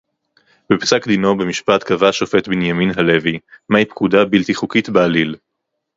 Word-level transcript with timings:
בפסק-דינו 0.71 1.37
במשפט 1.37 1.83
קבע 1.83 2.09
השופט 2.09 2.47
בנימין 2.47 2.91
הלוי 2.97 3.39
מהי 3.69 3.85
פקודה 3.85 4.25
בלתי 4.25 4.53
חוקית 4.55 4.89
בעליל 4.89 5.35